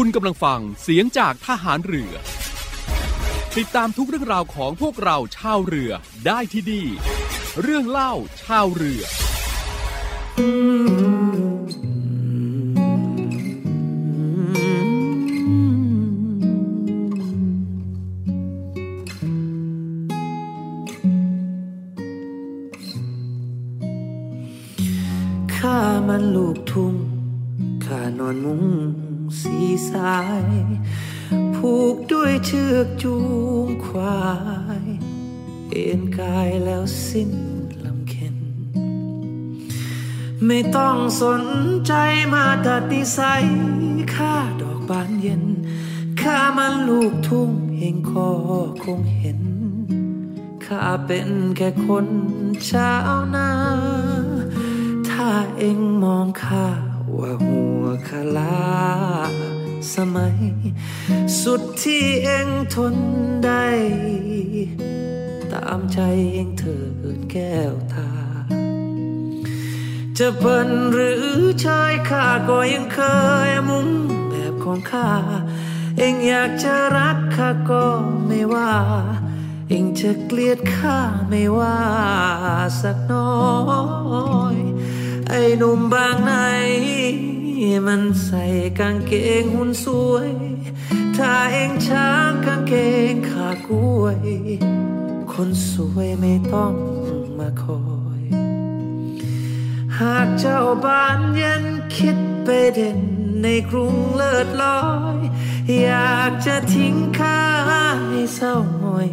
[0.00, 2.12] คุณกำลังฟังเสียงจากทหารเรือ
[3.56, 5.92] ติดตามทุกเรื่องราวของพวกเราชาวเรือ
[6.26, 6.82] ได้ที่ดี
[7.62, 8.12] เรื่องเล่า
[8.42, 9.02] ชาวเรือ
[25.56, 25.78] ข้า
[26.08, 26.85] มันลูกทุ่ง
[32.48, 33.16] เชือกจู
[33.66, 34.24] งควา
[34.82, 34.86] ย
[35.70, 37.32] เอ็นกายแล้วสิ้น
[37.84, 38.36] ลำเค็น
[40.46, 41.42] ไม่ต้องสน
[41.86, 41.92] ใจ
[42.34, 43.44] มาตัดนิสัย
[44.14, 45.44] ข้าดอกบานเย็น
[46.20, 48.28] ข้ามันลูกทุ่งเองก็
[48.84, 49.40] คงเห็น
[50.66, 52.06] ข้าเป็นแค่คน
[52.68, 53.50] ชาวนา
[55.08, 56.68] ถ้าเองมองข้า
[57.18, 58.56] ว่าหัวคาลา
[59.94, 60.38] สมัย
[61.42, 62.94] สุดที่เองทน
[63.44, 63.66] ได้
[65.52, 65.98] ตามใจ
[66.32, 66.76] เองเถิ
[67.16, 68.08] ดแก้วตา
[70.18, 71.24] จะเปินหรือ
[71.64, 72.98] ชายข้าก็ยังเค
[73.48, 73.88] ยมุ่ง
[74.30, 75.10] แบบของข้า
[75.98, 77.84] เองอยากจะรักข้าก็
[78.26, 78.72] ไม่ว่า
[79.68, 81.78] เองจะเกลียดข้าไม่ว่า
[82.80, 83.32] สักน้อ
[84.54, 84.56] ย
[85.28, 86.32] ไอ้หนุ่มบางไหน
[87.86, 88.44] มันใส่
[88.78, 90.30] กางเกงหุ่นสวย
[91.16, 92.74] ถ้าเองช้างกางเก
[93.12, 94.20] งขากล้วย
[95.32, 96.74] คนสวยไม่ต้อง
[97.38, 97.82] มาคอ
[98.20, 98.22] ย
[99.98, 101.64] หากเจ้าบ้านเย็น
[101.96, 102.98] คิดไปเด่น
[103.42, 104.80] ในกรุงเลิศลอ
[105.16, 105.18] ย
[105.82, 109.10] อยากจะทิ้งข้าให้เศร้าหงอย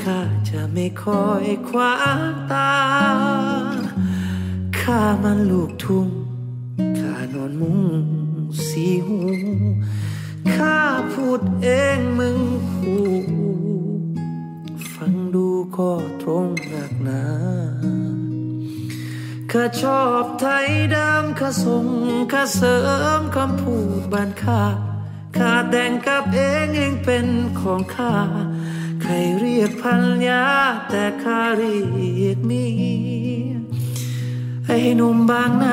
[0.00, 1.92] ข้าจะไม่คอยคว้า
[2.52, 2.74] ตา
[4.78, 6.08] ข้ามันลูกทุ่ง
[7.34, 7.80] นอนมุง
[8.66, 9.18] สีหู
[10.54, 10.78] ข้า
[11.12, 12.38] พูดเองมึง
[12.72, 13.06] คู่
[14.92, 15.92] ฟังดูก็
[16.22, 17.24] ตรงหนักหนา
[19.50, 21.86] ข้าชอบไทยดิมข้าส่ง
[22.32, 22.76] ข้าเสริ
[23.18, 24.62] มคำพูดบานข้า
[25.36, 27.26] ข้าแต่งกับเองเองเป็น
[27.60, 28.14] ของข้า
[29.02, 30.44] ใครเรียกพันยา
[30.88, 31.76] แต่ข้าเรี
[32.24, 32.66] ยกมี
[34.66, 35.68] ไอ้หนุ่มบางไหน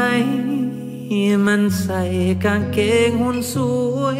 [1.46, 2.02] มันใส่
[2.46, 3.56] กางเกงหุ่นส
[3.98, 4.20] วย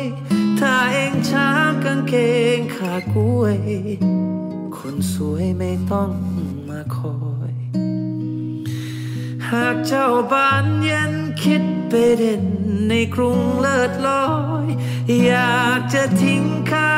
[0.60, 2.16] ถ้าเองช้างกางเก
[2.58, 3.60] งขากล้วย
[4.78, 6.12] คนสวยไม่ต้อง
[6.68, 7.18] มาคอ
[7.52, 7.54] ย
[9.50, 12.44] หากเจ้าบ้านเย็นคิดไปเด่น
[12.90, 14.26] ในกรุงเลิศลอ
[14.64, 14.68] ย
[15.26, 16.92] อยากจะทิ้งข้า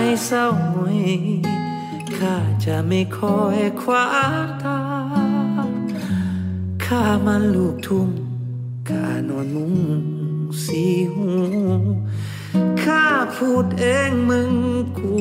[0.00, 1.00] ให้เศร้าหงอย
[2.16, 4.04] ข้าจะไม่คอยคว้า
[4.62, 4.80] ตา
[6.84, 8.08] ข้ามันลูกทุ่ง
[9.28, 9.74] นอนมุง
[10.64, 10.82] สี
[11.14, 11.30] หู
[12.82, 13.06] ข้า
[13.36, 14.52] พูดเองมึง
[14.98, 15.14] กู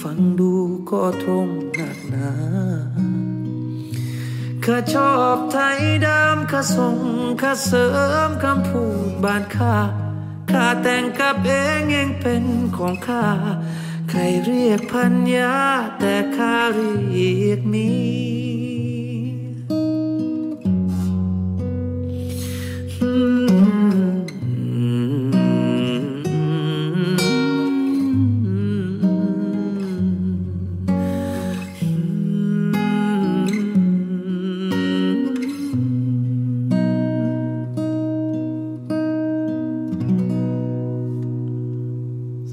[0.00, 0.52] ฟังดู
[0.90, 2.32] ก็ตรงหนักหนา
[4.64, 6.98] ข้าชอบไทยดิมข้าส่ง
[7.42, 7.86] ข้าเสริ
[8.28, 9.76] มคำพูดบานข้า
[10.50, 12.44] ข้าแต่งกับเองเองเป็น
[12.76, 13.26] ของข้า
[14.10, 15.54] ใครเรียกพันยา
[15.98, 17.88] แต่ข้าเรียกมี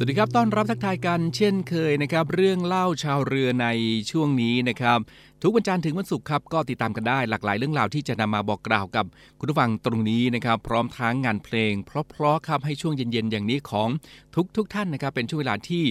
[0.05, 3.67] วัสดีครับ ต้อนรับทักทายกันเช่นเคยนะครับ เรื่องเล่าชาวเรือใน
[4.11, 4.99] ช่วงนี้นะครับ
[5.47, 9.05] ทุกวันจันทร์ถึงวันศุกร์ครับก็ติดตามกันได้หลากหลายเรื่องราวที่จะนำมาบอกกล่าวกับ
[9.39, 13.89] คุณผู้ฟังตรงนี้นะครับพร้อมทั้งงานเพลง เพราะๆครับให้ช่วงเย็นๆอย่างนี้ของ
[14.57, 15.83] ทุกๆทท่านนะครับเป็นช่วงเวลาที่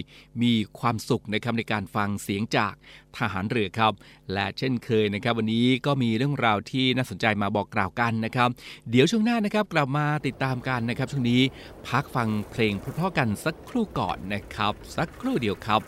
[0.43, 2.75] มีความสุขนะครับในการฟังเสียงจาก
[3.17, 3.93] ทหารเรือครับ
[4.33, 8.49] และเช่นเคยนะครับวันนี้ก็มีเรื่องราวที่น่าสนใจมาบอกกล่าวกันนะครับ
[8.91, 11.43] เดี๋ยวช่วงหน้านะครับกลับมาติดตามกันนะครับช่วงนี้
[11.89, 15.83] พักฟังเพลงเพราะๆกันสักครู่ก่อนนะครับ สักครู่เดียวครับ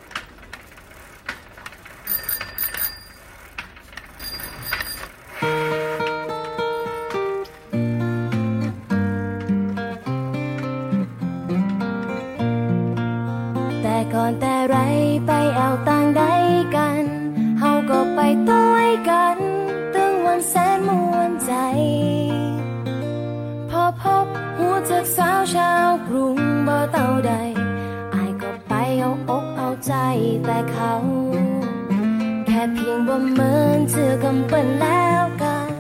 [33.17, 35.71] ว่าเหมือนเธอกำปั้นแล้วกัน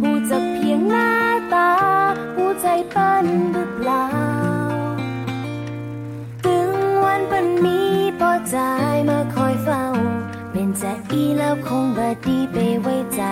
[0.00, 1.08] หูจักเพียงหน้า
[1.54, 1.70] ตา
[2.36, 4.06] หูใจปั้นหรือเปล่า
[6.44, 6.74] ถึง
[7.04, 7.92] วันปันนี้
[8.30, 8.58] อใจ
[9.08, 9.84] มาคอยเฝ้า
[10.52, 13.22] เป็นใจอีแล้วคงบาดีไปไว้ใจ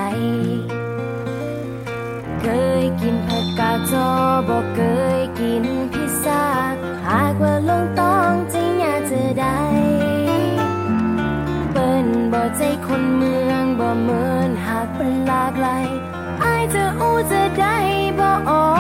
[2.40, 2.46] เค
[2.82, 4.08] ยกินผักกาดจอ
[4.48, 4.80] บอกเค
[5.18, 6.44] ยกินพิซซ่า
[7.06, 8.09] หากว่าลงตา
[12.56, 15.86] ใจคนเมืองบ่เหมือนหากเป็นหลากหลาย
[16.44, 17.76] อายจะอู้จะได้
[18.18, 18.79] บ่ออ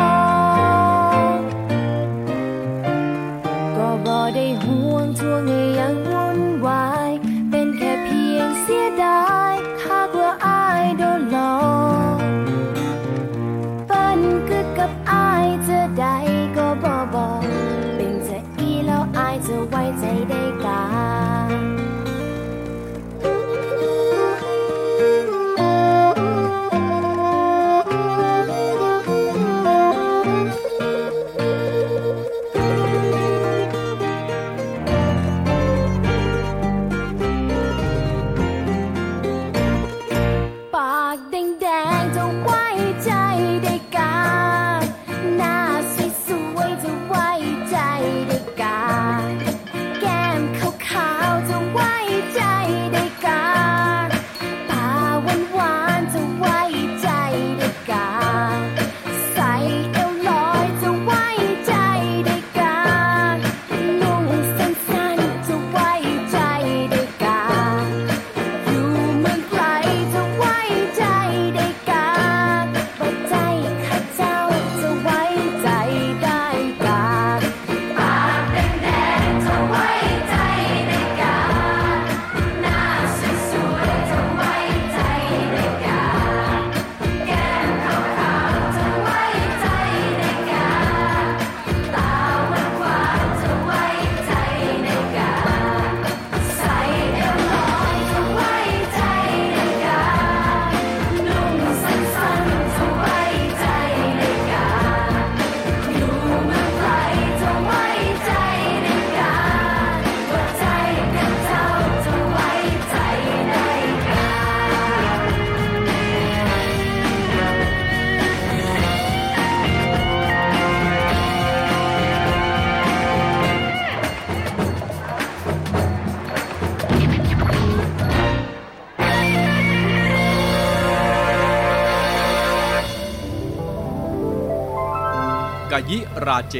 [135.90, 136.56] ยิราเจ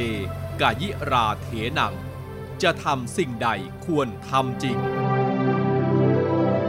[0.61, 1.47] กายิราเถ
[1.79, 1.93] นัง
[2.63, 3.49] จะทำสิ่งใด
[3.85, 4.77] ควรทำจริง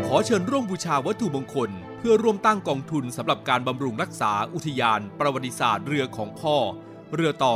[0.07, 6.57] ขอเชิญร่วมบูชาวัตถุมงคล เพื่อร่วมตั้งกองทุนสำหรับการบำรุงรักษาอุทยาน ประวัติศาสตร์เรือของพ่อ
[7.15, 7.55] เรือต่อ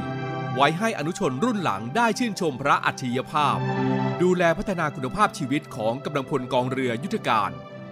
[0.00, 3.56] 91 ไว้ให้อนุชนรุ่นหลังได้ชื่นชมพระอัจฉริยภาพ
[4.22, 7.50] ดูแลพัฒนาคุณภาพชีวิตของกำลังพลกองเรือยุทธการ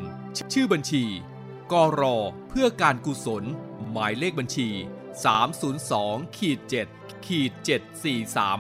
[0.53, 1.05] ชื่อบัญชี
[1.73, 2.17] กรอ
[2.49, 3.45] เพื่อการกุศล
[3.91, 4.69] หมายเลขบัญชี
[5.53, 6.59] 302ขีด
[6.93, 7.53] 7ขีด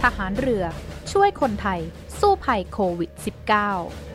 [0.03, 0.63] ทหารเรือ
[1.12, 1.81] ช่วยคนไทย
[2.19, 4.14] สู้ภัยโควิด -19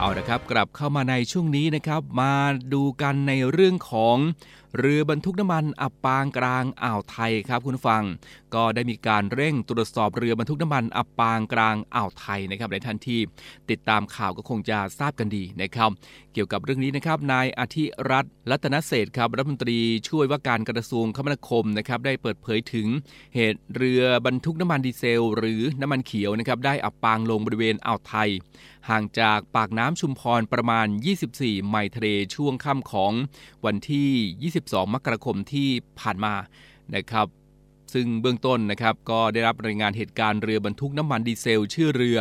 [0.00, 2.32] เอาละครับกลับเข้ามาในช่วงนี้นะครับ มา
[2.72, 4.16] ดูกันในเรื่องของ
[4.76, 8.02] เรือบรรทุกน้ำมันอับปางกลางอ่าวไทยครับคุณฟัง
[8.54, 13.18] ก็ได้มีการเร่งตรวจสอบเรือบรรทุกน้ำมันอับปางกลางอ่าวไทยนะครับในทันที
[13.70, 15.90] ติดตามข่าวก็คงจะทราบกันดีนะครับ
[16.32, 22.86] เกี่ยวกับเรื่องนี้นะครับนายอาทิรัตน์รัตนเศษครับรัฐมนตรีช่วยว่าการกระทรวงคมนาคมนะครับได้เปิดเผยถึง
[23.34, 28.30] เหตุเรือบรรทุกน้ำมันดีเซล หรือน้ำมันเขียวนะครับได้อับปางลงบริเวณอ่าวไทย
[28.88, 30.86] ห่างจากปากน้ำชุมพรประมาณ
[31.28, 33.12] 24 ไมล์ทะเลช่วงค่ำของ
[33.64, 34.10] วันที่
[34.66, 35.68] 22มกราคมที่
[36.00, 36.34] ผ่านมา
[36.94, 37.26] นะครับ
[37.94, 42.18] ซึ่งเบื้องต้นนะครับก็ได้รับรายงานเหตุการณ์เรือบรรทุกน้ำมันดีเซล ชื่อเรือ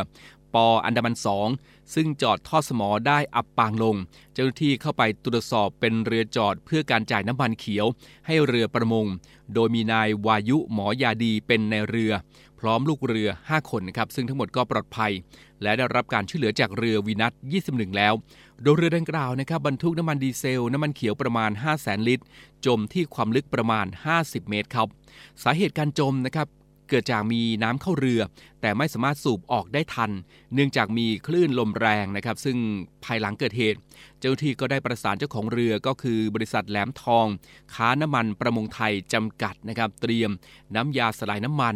[0.53, 1.47] ปออันดามันสอง
[1.95, 3.95] ซึ่งจอดท่อสมอได้อับปางลง
[4.33, 7.85] เจ้าหน้าที่เข้าไปตรวจสอบเป็นเรือจอดเพื่อการจ่ายน้ำมันเขียว
[8.27, 9.05] ให้เรือประมง
[9.53, 12.11] โดยมีนายวายุหมอยาดีเป็นในเรือ
[12.59, 15.11] พร้อมลูกเรือ 5 คนนะครับซึ่งทั้งหมดก็ปลอดภัย
[15.61, 17.33] และได้รับการช่วยเหลือจากเรือวีนัท
[17.65, 18.13] 21 แล้ว
[18.63, 22.25] โดยเรือดังกล่าวนะครับบรรทุกน้ำมันดีเซล น้ำมันเขียวประมาณ 5 0 0แสนลิตร
[22.65, 23.85] จมที่ความลึกประมาณ
[24.17, 24.87] 50 เมตรครับ
[25.43, 26.47] สาเหตุการจมนะครับ
[26.89, 28.21] เกิดจากมีน้ำเข้าเรือ
[28.61, 30.11] แต่ไม่สามารถสูบออกได้ทัน
[30.53, 32.57] เนื่องจากมีคลื่นลมแรงนะครับ ซึ่ง
[33.05, 33.79] ภายหลังเกิดเหตุ
[34.19, 37.27] เจ้าหน้าที่ก็ได้ประสานเจ้าของเรือก็คือบริษัทแหลมทอง
[37.73, 40.31] ค้าน้ำมันประมงไทยจำกัดนะครับ เตรียม
[40.75, 41.75] น้ำยาสลายน้ำมัน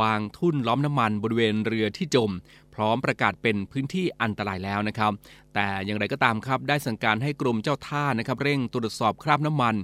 [0.00, 2.30] วางทุ่นล้อมน้ำมันบริเวณเรือที่จม
[2.74, 5.12] พร้อมประกาศเป็นพื้นที่อันตรายแล้วนะครับ
[5.54, 9.76] แต่อย่างไรก็ตามครับ ได้สั่งการให้กรมเจ้าท่านะครับ เร่งตรวจสอบคราบน้ำมัน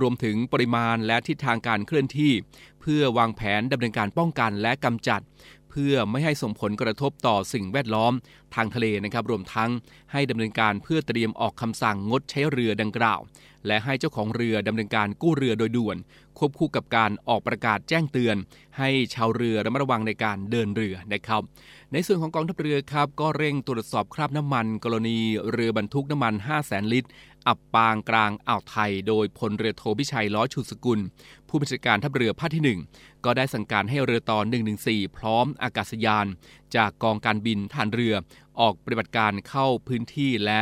[0.00, 2.32] รวมถึงปริมาณและทิศทางการเคลื่อนที่
[2.80, 5.22] เพื่อวางแผนดำเนินการป้องกันและกำจัด
[5.70, 8.12] เพื่อไม่ให้ส่งผลกระทบต่อสิ่งแวดล้อม
[8.54, 9.70] ทางทะเลนะครับ รวมทั้ง
[10.12, 13.20] ให้ดำเนินการเพื่อเตรียมออกคำสั่งงดใช้เรือดังกล่าว
[13.66, 15.96] และให้เจ้าของเรือดำเนินการกู้เรือโดยด่วน
[16.38, 18.36] ควบคู่กับการออกประกาศแจ้งเตือน
[18.78, 21.42] ให้ชาวเรือระมัดระวังในการเดินเรือนะครับ
[21.96, 25.18] ในส่วนของกองทัพเรือครับก็เร่งตรวจสอบคราบน้ำมัน กรณี
[25.50, 27.10] เรือบรรทุกน้ำมัน 5 0 0แสนลิตร
[27.46, 31.00] อับปางกลางอ่าวไทย โดยพลเรือโทพิชัยล้อชูสกุล
[31.48, 34.38] ผู้บัญชาการทัพเรือภาคที่ 1 ก็ได้สั่งการให้เรือต่อ
[34.78, 36.26] 114 พร้อมอากาศยาน
[36.76, 38.14] จากกองการบินฐานเรือ
[38.60, 40.58] ออกปฏิบัติการเข้าพื้นที่และ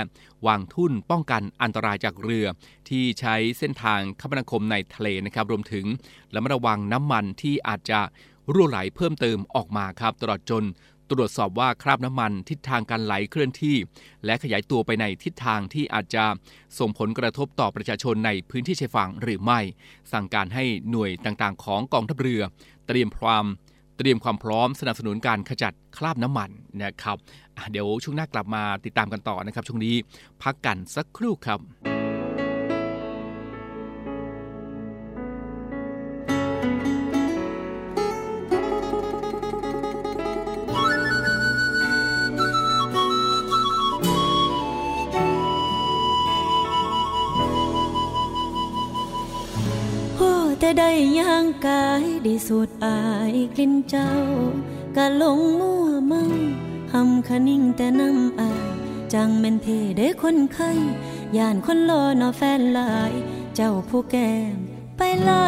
[0.46, 2.46] วางทุ่นป้องกันอันตรายจากเรือ
[2.88, 5.86] ที่ใช้เส้นทางคมนาคมในทะเลนะครับรวมถึง
[6.32, 8.00] และระวังน้ำมันที่อาจจะ
[8.52, 10.64] รั่วไหลเพิ่มเติมออกมาครับตลอดจน
[11.12, 13.76] ตรวจสอบว่าคราบน้ำมันทิศทางการไหลเคลื่อนที่
[14.24, 16.24] และขยายตัวไปในทิศทางที่อาจจะ
[16.78, 19.60] ส่งผลกระทบต่อประชาชนในพื้นที่ชายฝั่งหรือไม่
[20.12, 22.42] สั่งการให้หน่วยต่างๆ ของกองทัพเรือ
[22.86, 23.44] เตรียมความ
[23.98, 26.50] เตรียมความพร้อมสนับสนุนการขจัดคราบน้ำมัน
[26.82, 27.16] นะครับ
[27.70, 29.94] เดี๋ยวช่วงหน้ากลับมาติดตามกันต่อนะครับช่วงนี้
[30.42, 32.01] พักกันสักครู่ครับ
[50.78, 52.98] ได้ย่างกายได้สูดอา
[53.32, 54.10] ยกลิ่นเจ้า
[54.96, 56.22] กะลงมั่วเมา
[56.92, 58.68] หำคะนิ่งแต่น้ำอาย
[59.12, 60.70] จังแม่นเทเด้คนไข้
[61.36, 63.12] ย่านคนรอนอแฟนหลาย
[63.56, 64.56] เจ้าผู้แก้ม
[64.96, 65.46] ไปลา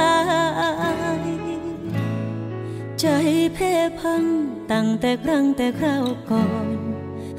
[1.20, 1.24] ย
[3.00, 3.06] ใจ
[3.54, 4.24] เพ่พัง
[4.70, 6.78] ตั้งแต่ครั้งแต่คราวก่อน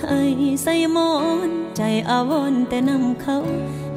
[0.01, 0.21] ให้
[0.63, 1.11] ใส่มอ
[1.47, 3.37] นใจอาวรแต่นำเขา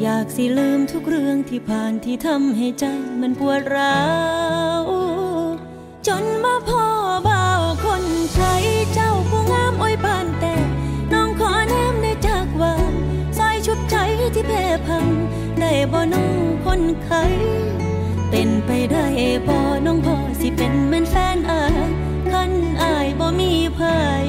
[0.03, 2.85] อยากสิลืมทุกเรื่องที่ผ่านที่ทำให้ใจ
[3.21, 4.03] มันปวดร้า
[4.83, 4.85] ว
[6.07, 6.85] จนมาพ่อ
[7.29, 8.55] บ่าวคนใช้
[8.95, 10.55] เจ้าผู้งามอ้อยบานแต่
[11.13, 12.75] น้องขอแนมได้จากว่า
[13.39, 13.97] สายชุบใจ
[14.35, 15.07] ที่เพ่พัง
[15.61, 17.25] ได้บ่น้องคนไข้
[18.31, 19.07] เป็นไปได้
[19.49, 21.77] บ่น้องพ่อสิเป็นเหมือนแฟนอาย
[22.33, 22.53] คัน
[22.83, 24.27] อายบ่มีภัย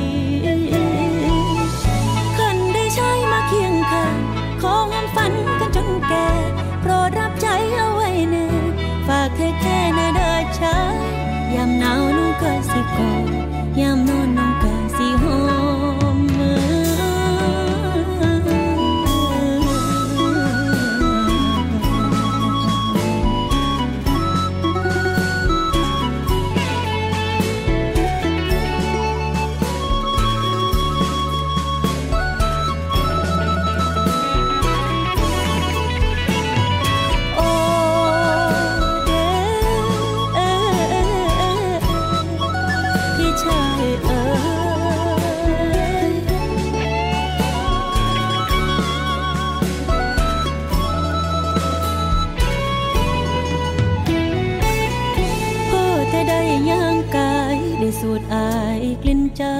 [57.99, 59.57] สูดอายกลิ่นเจ้า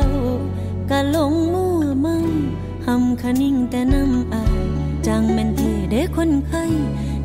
[0.89, 2.17] กะหลงมั่วเมา
[2.85, 4.63] หำคะนิ่งแต่น้ำอาย
[5.07, 6.63] จังแม่นเทเด้คนไข้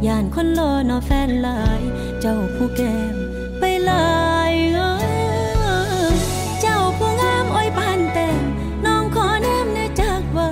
[0.07, 1.83] ย่านคนรอนอแฟนหลาย
[2.21, 3.15] เจ้าผู้แก้ม
[3.59, 4.13] ไปลา
[4.51, 4.91] ยเอ้
[6.05, 6.09] อ
[6.61, 8.39] เจ้าผู้งามอ้อยปานแต่ง
[8.87, 10.51] น้องขอแนมแน่จากว่า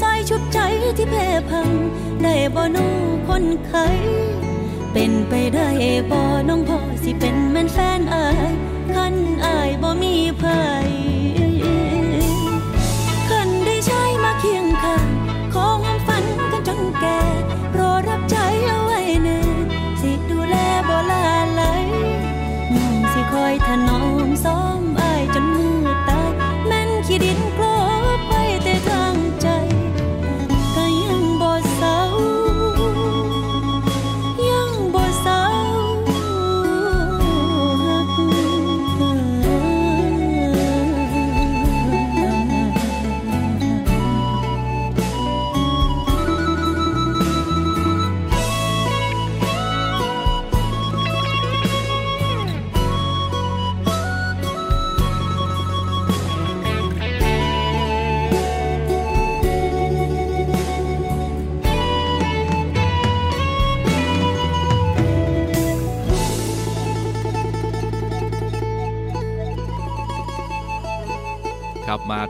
[0.00, 0.58] สายชุบใจ
[0.98, 1.70] ที่เพ่พัง
[2.22, 3.86] ได้บ่น้องคนไข้
[4.92, 5.68] เป็นไปได้
[6.10, 8.52] บ่น้องพ่อสิเป็นเหมือนแฟนอาย
[8.90, 9.14] คัน
[9.44, 11.01] อายบ่มีภัย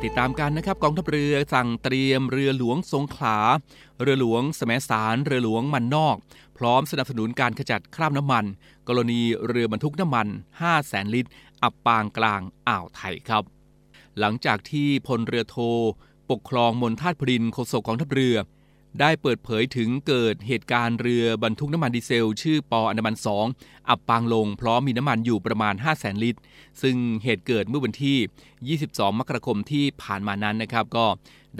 [0.04, 3.38] ติดตามกันนะครับกองทัพเรือสั่งเตรียมเรือหลวงสงขลา
[4.02, 6.16] เรือหลวงสมสารเรือหลวงมันนอก
[6.58, 8.44] พร้อมสนับสนุนการขจัดคราบน้ำมัน
[8.88, 11.30] กรณีเรือบรรทุกน้ำมัน 5 0 0แสนลิตร
[11.62, 13.42] อับปางกลางอ่าวไทยครับ
[14.18, 15.56] หลังจากที่พลเรือโท
[16.30, 18.36] ปกครองมนทาตพรินโฆษกกองทัพเรือ
[19.00, 23.14] ได้เปิดเผยถึงเกิดเหตุการณ์เรือบรรทุกน้ำมันดีเซล ชื่อปออันดามัน
[23.52, 26.40] 2 อับปางลงพร้อมมีน้ำมันอยู่ประมาณ 5 0 0แสนลิตร
[26.82, 31.06] ซึ่งเหตุเกิดเมื่อวันที่ 22 มกราคมที่ผ่านมานั้นนะครับ ก็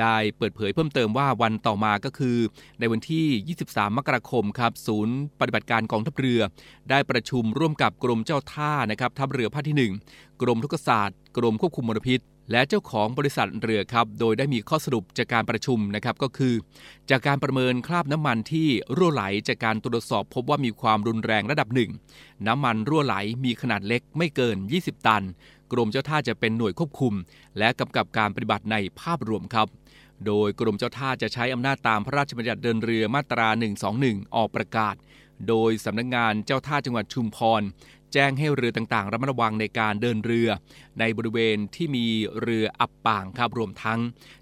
[0.01, 2.37] ได้เปิดเผยเพิ่มเติมว่าวันต่อมาก็คือ
[2.81, 6.41] ในวันที่ 23 มกราคมครับศูนย์ปฏิบัติการกองทัพเรือ
[6.91, 16.55] ได้ประชุมร่วมกับกรมเจ้าท่านะครับทัพเรือภาคที่ 1 กรมทุกศาสตร์ กรมควบคุมมลพิษและเจ้าของบริษัทเรือครับ โดยได้มีข้อสรุปจากการประชุมนะครับก็คือ
[17.11, 21.91] จากการประเมินคราบน้ำมันที่รั่วไหลจากการตรวจสอบพบว่ามีความรุนแรงระดับหนึ่ง
[22.47, 25.23] น้ำมันรั่วไหลมีขนาดเล็กไม่เกิน 20 ตัน
[25.73, 27.15] กรมเจ้าท่าจะเป็นหน่วยควบคุม
[27.59, 29.69] และกำกับการปฏิบัติในภาพรวมครับ
[30.27, 33.49] โดยกรมเจ้าท่าจะใช้อำนาจตามพระราชบัญญัติเดินเรือมาตรา
[33.93, 34.95] 121 ออกประกาศ
[35.49, 37.63] โดยสำนักงานเจ้าท่าจังหวัดชุมพร
[38.13, 40.49] แจ้งให้เรือต่างๆ ระมัดระวังในการเดินเรือ
[41.01, 42.07] ในบริเวณที่มี
[42.43, 44.01] เรืออับปางครับรวมทั้ง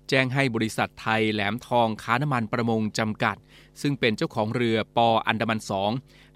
[0.08, 3.36] แจ้งให้บริษัทไทยแหลมทองค้าน้ำมันประมงจำกัด
[3.80, 5.90] ซึ่งเป็นเจ้าของเรือปออันดามันสอง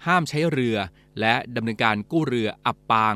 [0.05, 0.77] ห้ามใช้เรือ
[1.19, 3.15] และดำเนินการกู้เรืออับปาง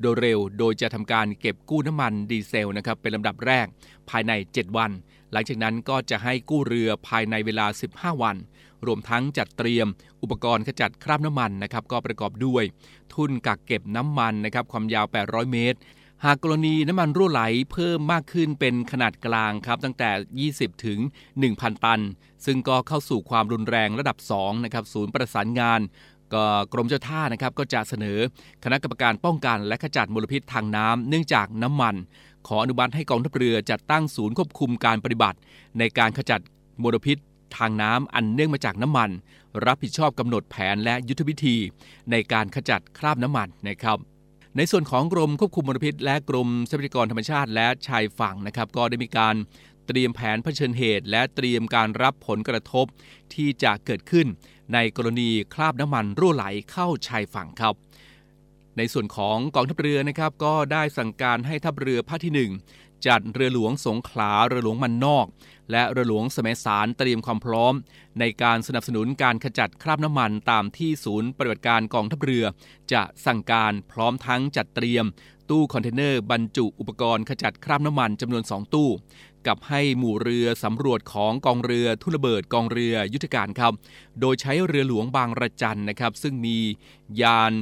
[0.00, 3.66] โดยเร็ว โดยจะทำการเก็บกู้น้ำมันดีเซลนะครับเป็นลำดับแรก
[4.10, 4.90] ภายใน 7 วัน
[5.32, 8.36] หลังจากนั้นก็จะให้กู้เรือภายในเวลา 15 วัน
[8.86, 9.86] รวมทั้งจัดเตรียม
[10.22, 12.64] อุปกรณ์ขจัดคราบน้ำมันนะครับก็ประกอบด้วย
[13.14, 15.78] ทุ่นกักเก็บน้ำมันนะครับความยาว 800 เมตร
[16.24, 20.10] หากกรณีน้ำมันรั่วไหลเพิ่มมากขึ้นเป็นขนาดกลางครับตั้งแต่
[20.52, 20.98] 20 ถึง
[21.40, 22.00] 1,000 ตัน
[22.46, 25.80] ซึ่งก็เข้าสู่ความรุนแรงระดับ 2 นะครับ ศูนย์ประสานงาน
[26.34, 28.18] ก็กรมเจ้าท่านะครับก็จะเสนอ
[28.64, 31.94] คณะกรรมการป้องกันและขจัดมลพิษทางน้ำเนื่องจากน้ำมัน
[32.46, 35.38] ขออนุมัติให้กองทัพเรือจัดตั้งศูนย์ควบคุมการปฏิบัติ
[35.78, 36.40] ในการขจัด
[36.82, 37.16] มลพิษ
[37.56, 39.10] ทางน้ำอันเนื่องมาจากน้ำมัน
[39.66, 41.56] รับผิดชอบกำหนดแผนและยุทธวิธี
[42.10, 43.98] ในการขจัดคราบน้ำมันนะครับ
[44.56, 49.34] ในส่วนของกรมควบคุมมลพิษ และกรมทรัพยากรธรรมชาติและชายฝั่งนะครับ ก็ได้มีการ
[49.86, 52.86] เตรียมแผนเผชิญเหตุ และเตรียมการรับผลกระทบ
[53.34, 54.26] ที่จะเกิดขึ้น
[54.74, 57.74] ในกรณีคราบน้ำมันรั่วไหลเข้าชายฝั่งครับ
[58.76, 65.26] ในส่วนของกองทัพเรือนะครับ ก็ได้สั่งการให้ทัพเรือภาคที่ 1 จัดเรือหลวงสงขลาเรือหลวงมันนอก
[65.70, 67.74] และเรือหลวงสมัยสารเตรียมความพร้อม
[68.20, 72.44] ในการสนับสนุนการขจัดคราบน้ำมันตามที่ศูนย์ปฏิบัติการกองทัพเรือ
[72.92, 75.04] จะสั่งการพร้อมทั้งจัดเตรียม
[75.50, 78.90] ตู้คอนเทนเนอร์บรรจุอุปกรณ์ขจัดคราบน้ำมันจำนวน 2 ตู้
[79.46, 83.72] กับให้หมู่เรือสำรวจของกองเรือทุนระเบิดกองเรือยุทธการครับ
[84.20, 86.58] โดยใช้เรือหลวงบางระจันนะครับซึ่งมี
[87.22, 87.52] ยาน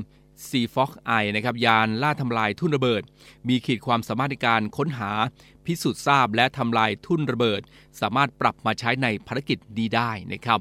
[0.49, 3.03] ซีฟ็อกไอนะครับยานล่าทำลายทุ่นระเบิด
[3.49, 5.11] มีขีดความสามารถในการค้นหา
[5.67, 7.61] พิสูจน์ทราบและทำลายทุ่นระเบิด
[8.01, 10.61] สามารถปรับมาใช้ในภารกิจดีได้นะครับ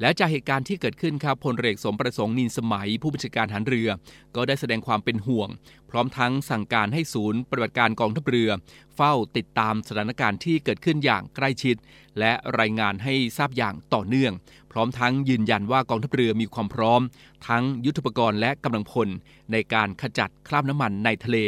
[0.00, 3.88] และจากเหตุการณ์ที่เกิดขึ้นครับพลเรือสมประสงค์นินสมัย ผู้บัญชาการฐานเรือ
[4.36, 5.48] ก็ได้แสดงความเป็นห่วง
[5.90, 8.50] พร้อมทั้งสั่งการให้ศูนย์ปฏิบัติการกองทัพเรือ
[8.96, 11.76] เฝ้าติดตามสถานการณ์ที่เกิดขึ้นอย่างใกล้ชิด
[12.18, 14.32] และรายงานให้ทราบอย่างต่อเนื่อง
[14.76, 17.00] ร้อมทั้งยืนยันว่ากองทัพเรือมีความพร้อม
[17.48, 19.08] ทั้งยุทธปกรณ์และกำลังพล
[19.52, 21.38] ในการขจัดคราบน้ำมันในทะเล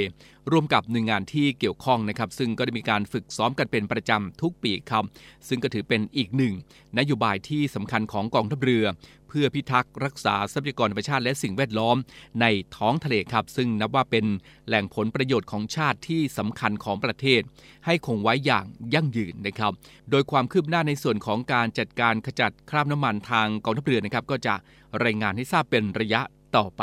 [0.51, 5.05] ร่วมกับหน่วยงานที่เกี่ยวข้องนะครับ ซึ่งก็ได้มีการฝึกซ้อมกันเป็นประจำทุกปีครับ
[5.49, 6.55] ซึ่งก็ถือเป็นอีกหนึ่ง
[6.99, 8.85] นโยบายที่สำคัญของกองทัพเรือ
[9.29, 11.97] เพื่อพิทักษ์รักษาทรัพยากรธรรมชาติและสิ่งแวดล้อม
[12.41, 14.25] ในท้องทะเลครับ ซึ่งนับว่าเป็น
[14.67, 17.41] แหล่งผลประโยชน์ของชาติที่สำคัญของประเทศ
[17.87, 18.65] ให้คงไว้อย่าง
[18.95, 19.73] ยั่งยืนนะครับ
[20.11, 24.55] โดยความคืบหน้าในส่วนของการจัดการขจัดคราบน้ำมันทางกองทัพเรือนะครับก็จะ
[25.05, 26.21] รายงานให้ทราบเป็นระยะ
[26.57, 26.83] ต่อไป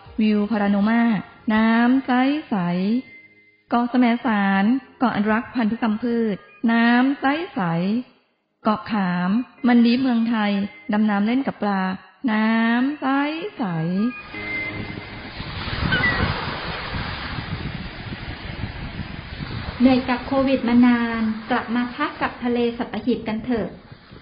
[0.19, 1.01] วิวพาราโนมา
[1.53, 2.11] น้ำใส
[2.49, 2.55] ใส
[3.69, 4.63] เกาะแสมสาร
[4.99, 6.35] เกาะอนุรักษ์พันธุกรรมพืช
[6.71, 7.61] น้ำใสใส
[8.63, 9.29] เกาะขาม
[9.67, 10.51] มันดีเมืองไทย
[10.93, 11.83] ดำน้ำเล่นกับปลา
[12.31, 13.05] น้ำใส
[13.57, 13.63] ใส
[19.79, 21.21] เหนื่อยกับโควิดมานาน
[21.51, 23.67] กลับมาพักกับทะเลสัตหีบกันเถอะ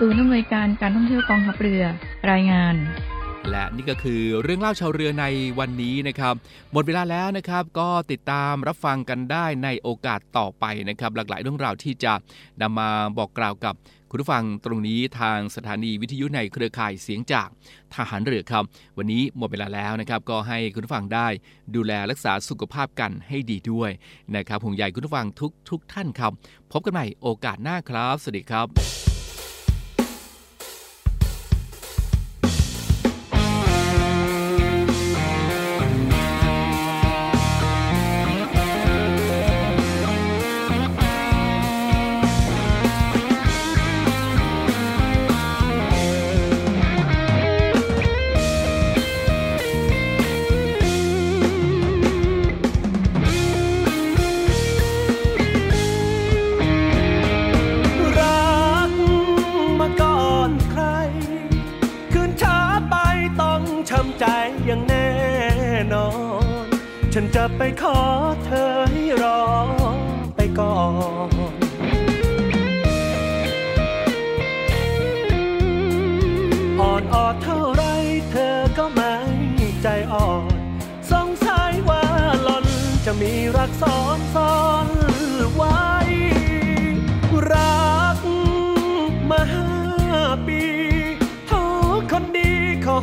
[0.00, 1.82] ศูนย์อำนวยการการท่องเที่ยวกองทัพเรือ
[2.30, 2.74] รายงาน
[3.50, 5.26] และนี่ก็คือเรื่องเล่าชาวเรือใน
[5.58, 6.34] วันนี้นะครับ
[6.72, 12.12] หมดเวลาแล้วนะครับ ก็ติดตามรับฟังกันได้ในโอกาสต่อไปนะครับ หลากหลายเรื่องราวที่จะ
[12.62, 13.74] นำมาบอกกล่าวกับ
[14.10, 17.48] คุณผู้ฟังตรงนี้ทางสถานีวิทยุในเครือข่ายเสียงจาก
[17.94, 18.64] ทหารเรือครับ
[18.98, 21.28] วันนี้หมดเวลาแล้วนะครับ ก็ให้คุณผู้ฟังได้
[21.74, 23.90] ดูแลรักษาสุขภาพกันให้ดีด้วย
[24.36, 26.32] นะครับห่วงใยคุณผู้ฟังทุกทุกท่านครับ
[26.72, 29.15] พบกันใหม่โอกาสหน้าครับ สวัสดีครับ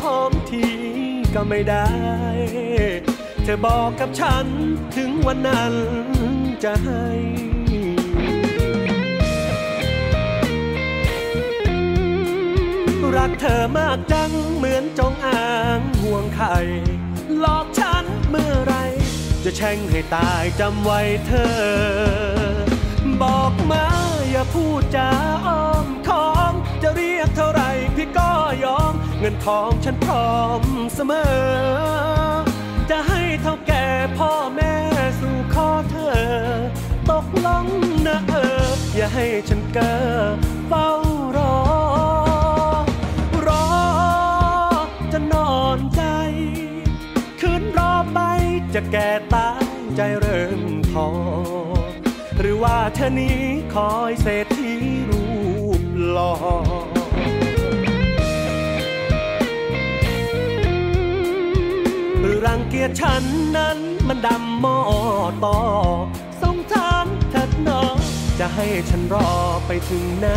[0.03, 0.65] หอมที
[1.36, 1.89] ก็ไม่ได้
[3.43, 4.45] เธอบอกกับฉัน
[4.95, 5.73] ถึงวันนั้น
[6.63, 7.08] จะให้
[13.15, 16.58] รักเธอมากจังเหมือนจงอางห่วงไข่
[17.39, 18.75] หลอกฉันเมื่อไร
[19.43, 21.56] จะแช่งให้ตายจำไว้เธอ
[23.21, 23.86] บอกมา
[24.32, 25.10] อย่าพูดจา
[25.47, 26.53] อ้อมค้อม
[26.84, 27.62] จะเรียกเท่าไร
[27.95, 28.32] พี่ก็
[28.63, 28.93] ยอม
[29.26, 31.34] เงินทองฉันพร้อมเสมอ
[32.90, 33.86] จะให้เท่าแก่
[34.18, 34.76] พ่อแม่
[35.20, 36.14] สู่ขอเธอ
[37.12, 37.66] ตกลง
[38.08, 38.34] นะเอ
[38.66, 39.96] อ อย่าให้ฉันเกิ
[40.36, 40.90] ดเฝ้า
[41.38, 41.58] รอ
[43.48, 43.68] รอ
[45.12, 46.04] จะนอนใจ
[47.42, 48.20] คืนรอไป
[48.74, 51.10] จะแก่ตายใจเริ่มทอ
[52.40, 53.40] หรือว่าเธอนี้
[53.74, 54.74] คอยเศรษฐี
[55.10, 55.26] รู
[55.80, 55.82] ป
[56.12, 56.34] หล่อ
[62.24, 63.24] หรือรังเกียจฉัน
[63.58, 64.80] นั้นมันดำหมอ
[65.46, 65.58] ต่อ
[66.42, 67.82] สงสารเถิดหนอ
[68.40, 69.32] จะให้ฉันรอ
[69.68, 70.28] ไปถึงไหน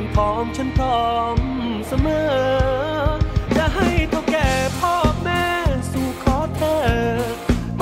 [0.00, 1.38] เงินทองฉันพร้อม
[1.88, 2.30] เสมอ
[3.56, 4.48] จะให้เท่าแก่
[4.80, 5.44] พ่อแม่
[5.92, 6.78] สู่ขอเธอ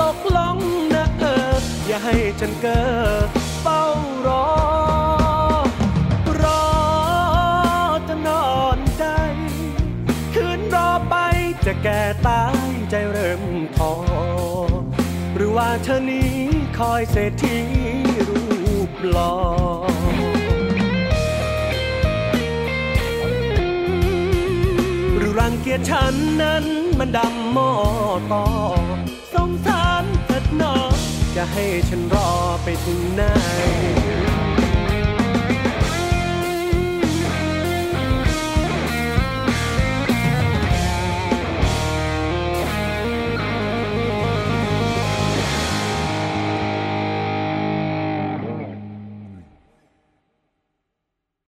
[0.01, 0.57] ตกลง
[0.93, 1.55] นะเออ
[1.87, 2.83] อย่าให้ฉันเกิ
[3.25, 3.27] ด
[3.61, 3.83] เฝ้า
[4.27, 4.49] รอ
[6.41, 6.65] รอ
[8.07, 9.03] จะนอนใจ
[10.33, 11.15] คืนรอไป
[11.65, 13.43] จะแก่ตายใจเริ่ม
[13.77, 13.93] ท้อ
[15.35, 16.33] หรือว่าเธอนี้
[16.79, 17.57] คอยเศรษฐี
[18.29, 18.43] รู
[18.89, 19.48] ปหล่อ
[25.71, 26.65] กียดฉันนั้น
[26.99, 27.71] มันดำหม้อ
[28.31, 28.45] ต่อ
[29.33, 30.75] สงสารเถิดนอ
[31.35, 32.29] จะให้ฉันรอ
[32.63, 33.23] ไปถึงไหน